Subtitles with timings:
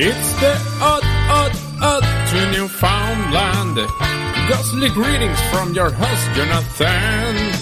[0.00, 1.50] It's the odd, odd,
[1.82, 3.78] odd to Newfoundland.
[4.48, 7.52] Ghostly greetings from your host, Jonathan.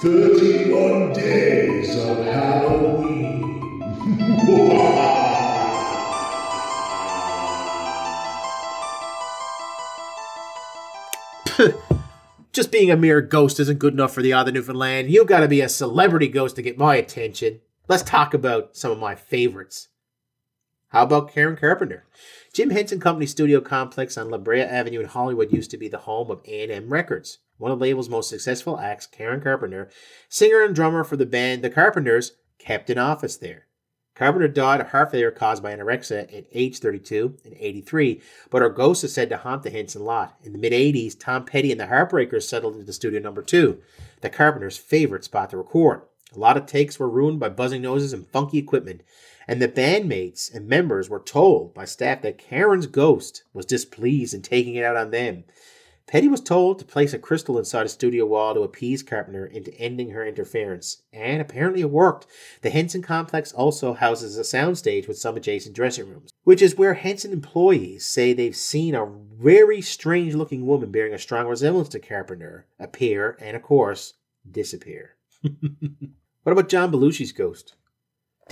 [0.00, 3.60] 31 days of Halloween.
[12.52, 15.08] Just being a mere ghost isn't good enough for the Odd to Newfoundland.
[15.08, 17.60] You've gotta be a celebrity ghost to get my attention.
[17.86, 19.86] Let's talk about some of my favorites.
[20.92, 22.04] How about Karen Carpenter?
[22.52, 26.00] Jim Henson Company studio complex on La Brea Avenue in Hollywood used to be the
[26.00, 27.38] home of A&M Records.
[27.56, 29.88] One of the label's most successful acts, Karen Carpenter,
[30.28, 33.68] singer and drummer for the band The Carpenters, kept an office there.
[34.14, 38.68] Carpenter died of heart failure caused by anorexia at age 32 and 83, but her
[38.68, 40.36] ghost is said to haunt the Henson lot.
[40.42, 43.80] In the mid 80s, Tom Petty and the Heartbreakers settled into studio number two,
[44.20, 46.02] the Carpenters' favorite spot to record.
[46.34, 49.02] A lot of takes were ruined by buzzing noses and funky equipment,
[49.46, 54.40] and the bandmates and members were told by staff that Karen's ghost was displeased in
[54.40, 55.44] taking it out on them.
[56.06, 59.72] Petty was told to place a crystal inside a studio wall to appease Carpenter into
[59.78, 62.26] ending her interference, and apparently it worked.
[62.62, 66.94] The Henson complex also houses a soundstage with some adjacent dressing rooms, which is where
[66.94, 72.00] Henson employees say they've seen a very strange looking woman bearing a strong resemblance to
[72.00, 74.14] Carpenter appear and, of course,
[74.50, 75.16] disappear.
[76.42, 77.74] what about John Belushi's ghost?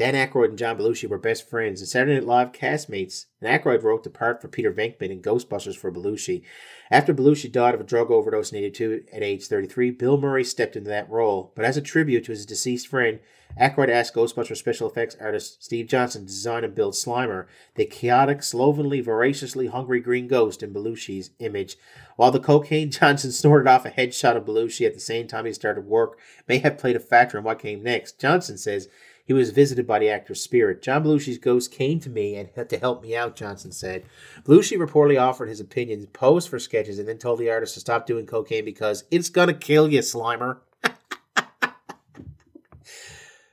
[0.01, 3.83] Dan Aykroyd and John Belushi were best friends and Saturday Night Live castmates, and Aykroyd
[3.83, 6.41] wrote the part for Peter Venkman in Ghostbusters for Belushi.
[6.91, 10.75] After Belushi died of a drug overdose in 82 at age 33, Bill Murray stepped
[10.75, 13.19] into that role, but as a tribute to his deceased friend,
[13.61, 18.43] Aykroyd asked Ghostbusters special effects artist Steve Johnson to design and build Slimer, the chaotic,
[18.43, 21.77] slovenly, voraciously hungry green ghost in Belushi's image.
[22.17, 25.53] While the cocaine Johnson snorted off a headshot of Belushi at the same time he
[25.53, 28.89] started work may have played a factor in what came next, Johnson says
[29.31, 30.83] he was visited by the actor's spirit.
[30.83, 34.03] John Belushi's ghost came to me and had to help me out, Johnson said.
[34.43, 38.09] Belushi reportedly offered his opinions, posed for sketches, and then told the artist to stop
[38.09, 40.59] doing cocaine because it's gonna kill you, Slimer.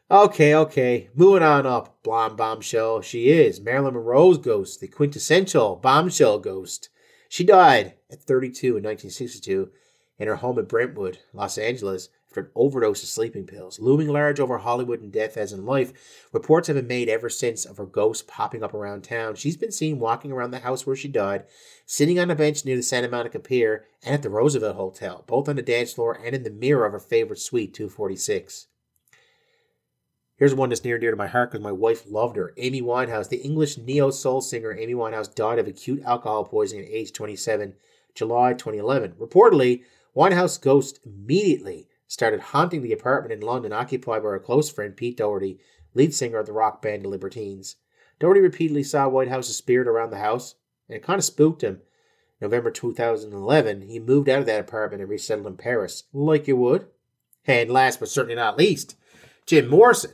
[0.09, 1.09] okay, okay.
[1.13, 2.01] Moving on up.
[2.01, 3.01] Blonde bombshell.
[3.01, 6.89] She is Marilyn Monroe's ghost, the quintessential bombshell ghost.
[7.29, 9.69] She died at 32 in 1962
[10.17, 13.79] in her home in Brentwood, Los Angeles, an overdose of sleeping pills.
[13.79, 15.93] Looming large over Hollywood and death as in life,
[16.31, 19.35] reports have been made ever since of her ghost popping up around town.
[19.35, 21.45] She's been seen walking around the house where she died,
[21.85, 25.49] sitting on a bench near the Santa Monica Pier and at the Roosevelt Hotel, both
[25.49, 28.67] on the dance floor and in the mirror of her favorite suite, 246.
[30.37, 32.53] Here's one that's near and dear to my heart because my wife loved her.
[32.57, 36.91] Amy Winehouse, the English neo soul singer Amy Winehouse, died of acute alcohol poisoning at
[36.91, 37.73] age 27,
[38.13, 39.13] July 2011.
[39.13, 39.83] Reportedly,
[40.15, 45.17] Winehouse ghost immediately started haunting the apartment in London occupied by her close friend Pete
[45.17, 45.59] Doherty,
[45.93, 47.75] lead singer of the rock band The Libertines.
[48.19, 50.55] Doherty repeatedly saw Winehouse's spirit around the house,
[50.87, 51.81] and it kind of spooked him.
[52.39, 56.87] November 2011, he moved out of that apartment and resettled in Paris, like you would.
[57.45, 58.95] And last but certainly not least,
[59.45, 60.11] Jim Morrison.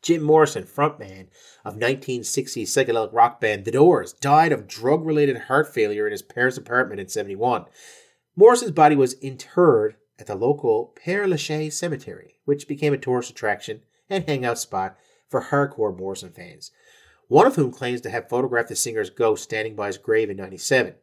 [0.00, 1.26] Jim Morrison, frontman
[1.64, 6.22] of 1960s psychedelic rock band The Doors, died of drug related heart failure in his
[6.22, 7.64] Paris apartment in 71.
[8.36, 13.82] Morrison's body was interred at the local Père Lachaise Cemetery, which became a tourist attraction
[14.10, 14.96] and hangout spot
[15.28, 16.70] for hardcore Morrison fans,
[17.28, 20.36] one of whom claims to have photographed the singer's ghost standing by his grave in
[20.36, 20.94] 97.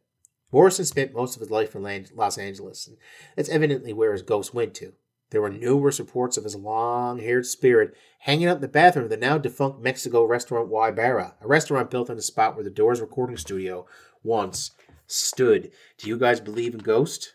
[0.52, 2.96] Morrison spent most of his life in Los Angeles, and
[3.34, 4.92] that's evidently where his ghost went to.
[5.30, 9.10] There were numerous reports of his long haired spirit hanging out in the bathroom of
[9.10, 12.70] the now defunct Mexico restaurant Y Barra, a restaurant built on the spot where the
[12.70, 13.86] Doors recording studio
[14.22, 14.70] once
[15.06, 15.72] stood.
[15.98, 17.32] Do you guys believe in ghosts?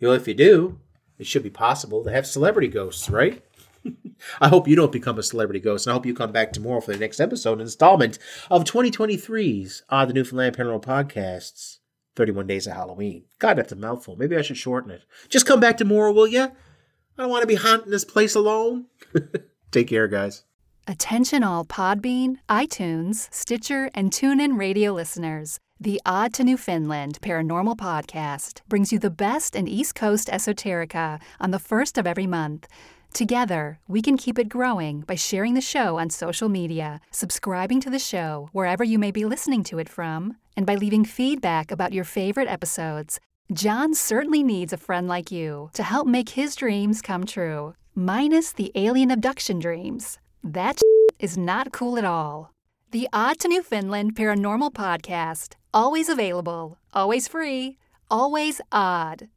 [0.00, 0.80] Well, if you do,
[1.18, 3.42] it should be possible to have celebrity ghosts, right?
[4.40, 6.80] I hope you don't become a celebrity ghost, and I hope you come back tomorrow
[6.80, 8.18] for the next episode installment
[8.50, 11.78] of 2023's Odd to Newfoundland Paranormal Podcasts
[12.16, 13.24] 31 Days of Halloween.
[13.38, 14.16] God, that's a mouthful.
[14.16, 15.04] Maybe I should shorten it.
[15.28, 16.42] Just come back tomorrow, will you?
[16.42, 18.86] I don't want to be haunting this place alone.
[19.70, 20.44] Take care, guys.
[20.86, 25.60] Attention all Podbean, iTunes, Stitcher, and TuneIn radio listeners.
[25.82, 31.50] The Odd to Newfoundland Paranormal Podcast brings you the best in East Coast esoterica on
[31.50, 32.68] the first of every month.
[33.12, 37.90] Together, we can keep it growing by sharing the show on social media, subscribing to
[37.90, 41.92] the show wherever you may be listening to it from, and by leaving feedback about
[41.92, 43.18] your favorite episodes.
[43.52, 48.52] Jon certainly needs a friend like you to help make his dreams come true, minus
[48.52, 50.20] the alien abduction dreams.
[50.44, 50.80] That
[51.18, 52.52] is not cool at all.
[52.92, 57.78] The Odd to Newfoundland Paranormal Podcast, always available, always free,
[58.10, 59.28] always odd.